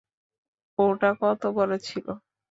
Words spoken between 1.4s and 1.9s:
বড়